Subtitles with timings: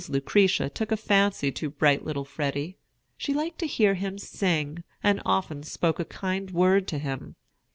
[0.09, 2.75] Lucretia took a fancy to bright little Freddy.
[3.17, 7.35] She liked to hear him sing, and often spoke a kind word to him.